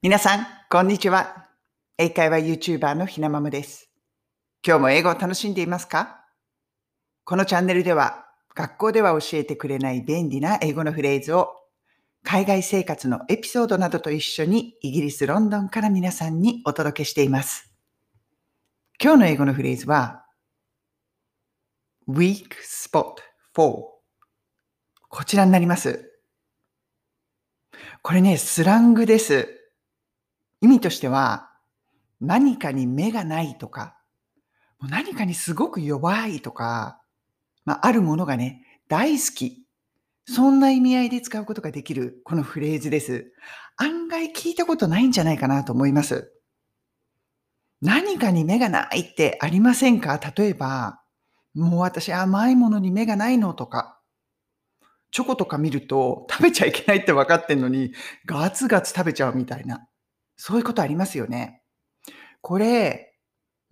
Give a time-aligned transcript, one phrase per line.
[0.00, 1.48] 皆さん、こんにちは。
[1.98, 3.90] 英会話 YouTuber のひなまむです。
[4.64, 6.24] 今日も英語を楽しんでいますか？
[7.24, 11.50] このチャンネルでは、学校では教えてくれない便利な英語のフレーズを、
[12.22, 17.68] 海外生活のエピソードなどと一緒にイギリス・ロンドンから皆さんにお届けしています。
[19.02, 20.24] 今日の英語のフレーズは、
[22.08, 23.14] weak spot
[23.52, 23.82] for
[25.08, 26.08] こちらになります。
[28.02, 29.56] これね、スラングです。
[30.60, 31.50] 意味としては、
[32.20, 33.96] 何かに目がないとか、
[34.80, 37.00] 何かにすごく弱いとか、
[37.64, 39.64] まあ、あるものがね、大好き。
[40.26, 43.32] そんな意味合いで使うことができるこのフレーズです。
[43.76, 46.32] 案外聞いたことないんじゃないかなと思います。
[47.80, 50.20] 何かに目がないってありませんか？
[50.36, 51.00] 例えば、
[51.54, 54.00] もう私甘いものに目がないのとか、
[55.10, 57.94] チョコとか見ると食べちゃいけないって分かってんのに
[58.26, 59.87] ガツガツ食べちゃうみたいな。
[60.38, 61.62] そういうことありますよね。
[62.40, 63.18] これ、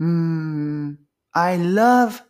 [0.00, 0.98] うーん、
[1.32, 2.22] I love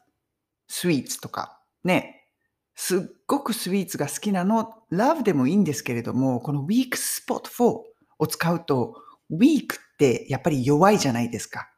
[0.71, 2.29] sweets とか、ね、
[2.77, 7.81] すっごくスイーツが好きなの、love でもいいんですけれども、この weak spot for
[8.19, 8.95] を使うと、
[9.33, 11.73] weak ってやっぱり弱いじゃないですか。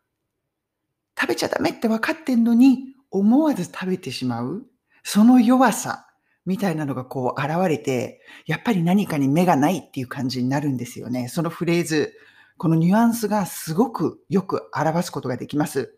[1.18, 4.66] 食べちゃダメって分かってんのに、思わず食べてしまう、
[5.04, 6.06] その弱さ
[6.44, 11.28] みたいなのがこう現れて、やっぱり何かに目がないっていう感じになるんですよね。
[11.28, 12.12] そのフレーズ。
[12.58, 15.96] このニュアンスがすごくよく表すことができます。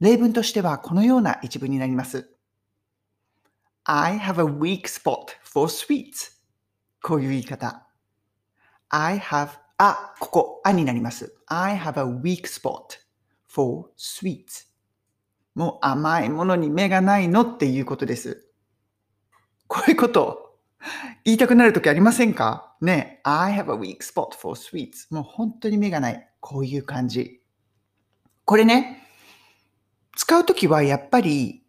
[0.00, 2.28] 例文としてはこのような一文になります。
[3.84, 6.32] I have a weak spot for sweets.
[7.00, 7.86] こういう言い方。
[8.88, 11.32] I have, あ、ここ、あになります。
[11.46, 12.98] I have a weak spot
[13.46, 14.66] for sweets.
[15.54, 18.48] もう甘いものに目がないのっていうことです。
[19.68, 20.47] こういうこと
[21.24, 22.76] 言いたくなるときありませんか？
[22.80, 25.12] ね I have a weak spot for sweets.
[25.12, 26.28] もう本当に目がない。
[26.40, 27.40] こういう感じ。
[28.44, 29.02] これね、
[30.16, 31.64] 使うときはやっぱり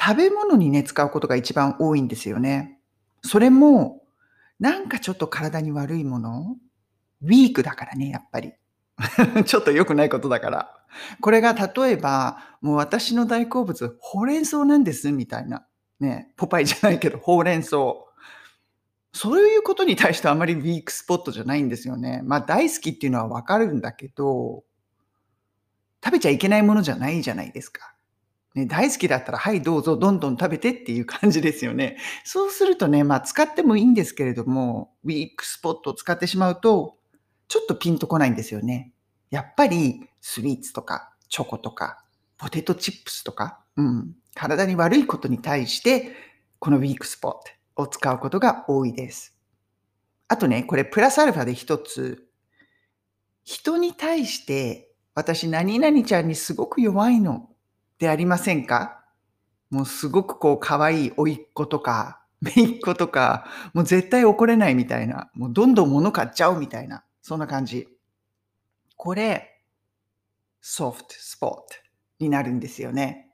[0.00, 2.80] 食べ物にね、使うことが一番多いんですよね。
[3.22, 4.02] それも、
[4.58, 6.56] なんかちょっと体に悪いもの？
[7.22, 8.52] ウィークだからね、やっぱり。
[9.44, 10.72] ちょっと良くないことだから。
[11.20, 15.66] これが例えば、もう私の大好物、ほうれん草なんです、みたいな。
[16.00, 18.06] ね、ポパイじゃないけど、ほうれん草。
[19.16, 22.20] そういうことに対してあまりウィークスポットじゃないんですよね。
[22.24, 24.62] まあ大好きっていうのはわかるんだけど、
[26.04, 27.94] 食べちゃいけないものじゃないじゃないですか。
[28.54, 31.96] ね、大好きだったら、はい、どうぞ、どんどん食べてっていう感じですよね。
[32.24, 36.98] そうするとね、まあ使ってもいいんですけれども、ウィークスポットを使ってしまうと、
[37.48, 38.92] ちょっとピンとこないんですよね。
[39.30, 42.04] やっぱりスイーツとかチョコとか
[42.36, 46.14] ポテトチップスとか、うん、体に悪いことに対して、
[46.58, 47.40] このウィークスポット、
[47.76, 49.36] を使うことが多いです。
[50.28, 52.26] あとね、これプラスアルファで一つ、
[53.44, 57.48] 人に対して私何々ちゃんにすごく弱いの
[57.98, 59.04] でありませんか？
[59.70, 67.88] もうすごくこう可愛い甥っ子とか、姪っ子とか、もう絶対怒れないみたいな、もうどんどん物買っちゃうみたいな、そんな感じ。
[68.96, 69.60] これ、
[70.60, 71.64] ソフトスポット
[72.18, 73.30] になるんですよね。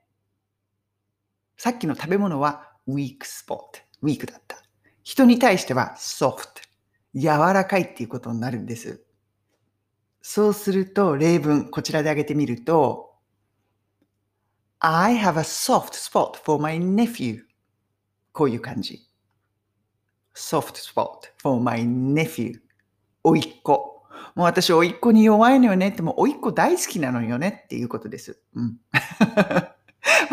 [1.57, 3.79] さっきの食べ物はウィークスポット。
[4.03, 4.61] ウィークだった。
[5.01, 6.61] 人に対しては soft。
[7.15, 9.03] 柔らかいっていうことになるんです。
[10.21, 13.13] そうすると、例文、こちらで挙げてみると、
[14.79, 17.41] I have a soft spot for my nephew.
[18.33, 19.07] こういう感じ。
[20.35, 22.59] soft spot for my nephew.
[23.23, 24.03] おいっ子。
[24.35, 28.41] もう私、おいっ子に弱いのよねって、もうおいっ子大好きなのよねっていうことです。
[28.55, 28.77] うん。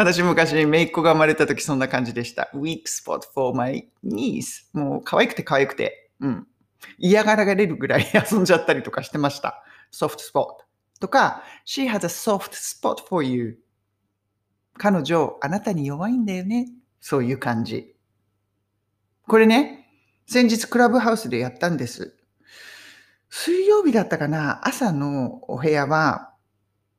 [0.00, 2.48] 私昔、姪っ子が生まれた時そんな感じでした。
[2.54, 4.64] weak spot for my niece.
[4.72, 6.10] もう可愛くて可愛くて。
[6.20, 6.46] うん。
[6.96, 9.62] 嫌がられるぐらい遊んじゃったりとかしてました。
[9.92, 10.46] soft spot.
[11.00, 13.58] とか、she has a soft spot for you.
[14.78, 16.70] 彼女、あなたに弱いんだよね。
[17.02, 17.94] そういう感じ。
[19.28, 19.86] これね、
[20.26, 22.16] 先日クラブハウスでやったんです。
[23.28, 26.32] 水曜日だったかな朝のお部屋は、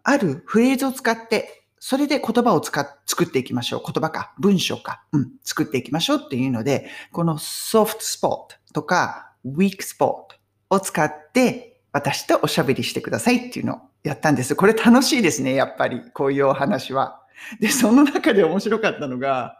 [0.04, 3.84] あるフレーズを使ってそれで言葉を使っ、作っていきましょう。
[3.84, 10.26] 言葉か、文章か、うん、作っていきましょうっていうので、この soft spot とか weak spot
[10.70, 14.56] を使って私とおしゃべりしてくださいっていうのをやったんです。
[14.56, 16.04] これ楽しいですね、やっぱり。
[16.14, 17.24] こういうお話は。
[17.60, 19.60] で、その中で面白かったのが、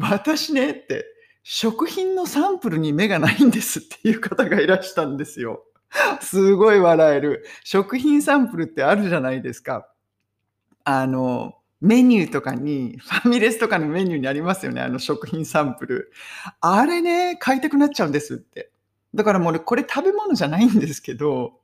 [0.00, 1.06] 私ねって、
[1.44, 5.62] 食品のサンプルに目がないんですっていう方がいらしたんですよ。
[6.20, 7.44] すごい笑える。
[7.62, 9.86] 食品サンプルってあるじゃないですか。
[10.84, 16.12] あの、メニューとかに、 ファミレスとかのメニューにありますよね、あの食品サンプル。
[16.60, 18.70] あれね、買いたくなっちゃうんですって。
[19.14, 21.60] だからもうこれ食べ物じゃないんですけど、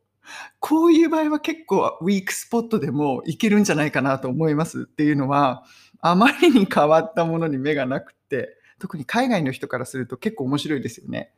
[0.61, 5.64] こういう場合は結構ウィークスポットでもいけるんじゃないかなと思いますっていうのは、
[6.00, 11.32] あまりに変わったものに目がなくて、特に海外の人からすると結構面白いですよね。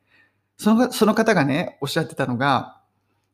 [0.57, 2.81] そのその方がね、おっしゃってたのが、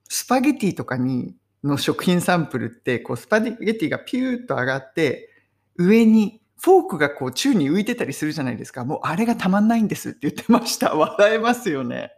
[0.09, 1.35] スパゲティとかに
[1.67, 5.31] の食品サンプルって、こうスパゲティがピューッと上がって、
[5.77, 8.85] 上にフォークがこう宙に浮いてたりするじゃないですか。
[8.85, 10.95] もうあれがたまんないんですって 言ってました。
[10.95, 12.13] 笑えますよね。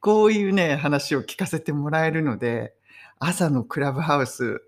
[0.00, 2.74] こういうね、話を聞かせてもらえるので、
[3.18, 4.62] 朝のクラブハウス、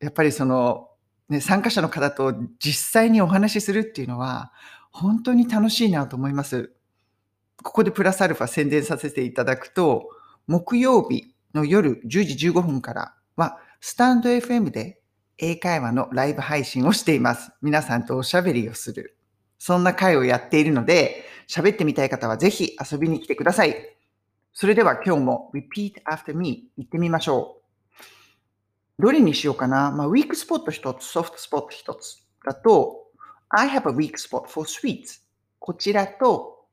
[0.00, 0.90] やっぱりその、
[1.28, 4.52] ね、参加者の方と実際にお話しするっていうのは、
[4.90, 6.72] 本当に楽しいなと思います。
[7.62, 10.10] ここでプラスアルファ宣伝させていただくと、
[10.46, 15.00] 木曜日の夜10時15分からは、スタンド FM で
[15.38, 17.52] 英会話のライブ配信をしています。
[17.62, 19.16] 皆さんとおしゃべりをする。
[19.58, 23.76] そんな会をやっているので、喋ってみたい方はぜひ遊びに来てください。
[24.52, 27.58] それでは今日も repeat after me 言ってみましょ
[28.98, 29.02] う。
[29.02, 33.06] どれにしようかなまあ、ウィークスポット一つ、ソフトスポット一つだと、
[33.48, 35.22] I have a weak spot for sweets.
[35.58, 36.66] こちらと、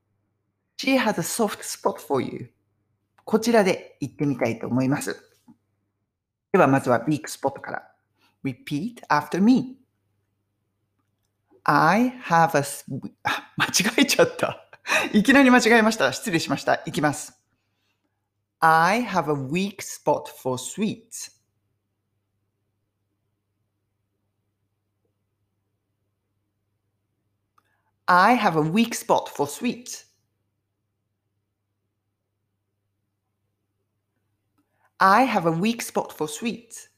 [0.78, 2.52] She has a soft spot for you.
[3.26, 5.29] こちらで言ってみたいと思います。
[6.51, 7.92] では、まずは weak spot から。
[8.44, 9.78] Repeat after me.
[11.63, 12.63] I have a...
[13.57, 14.66] 間違えちゃった。
[15.13, 16.12] いきなり間違えました。
[16.12, 16.81] 失礼しました。
[16.86, 17.40] いきます。
[18.62, 21.40] I have a weak spot for sweets.
[28.07, 30.09] I have a weak spot for sweets.
[35.00, 36.90] I have a weak spot for sweets.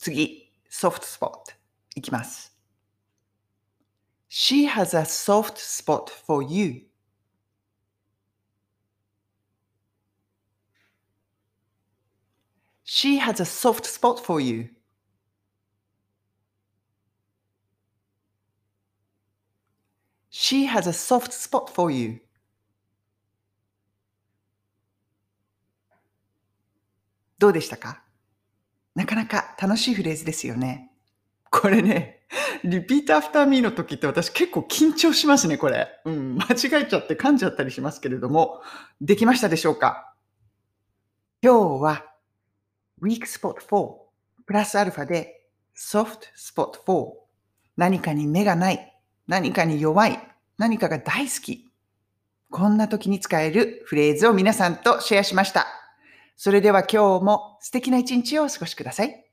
[0.00, 1.54] Tsugi, soft spot.
[1.96, 2.50] Ikimasu.
[4.28, 6.82] She has a soft spot for you.
[12.84, 14.70] She has a soft spot for you.
[20.50, 22.22] She has a soft spot for you.
[27.38, 28.02] どうでしたか？
[28.94, 30.90] なかなか楽しいフレーズですよね。
[31.50, 32.20] これね、
[32.64, 35.86] repeat after me の時って私結構緊張しますね、これ。
[36.06, 38.62] うん、間違えちゃって噛んじゃったりしますけれども、
[39.02, 40.14] できましたでしょうか？
[41.42, 42.06] 今日は
[43.02, 43.96] Weak Spot 4
[44.46, 45.46] プラスアルファで
[45.76, 47.12] Soft Spot 4
[47.76, 50.18] 何かに目がない何かに弱い、
[50.58, 51.64] 何かが大好き。
[52.50, 55.66] こんな時に使えるフレーズを皆さんとシェアしました。
[56.36, 59.27] それでは今日も素敵な一日をお過ごしください。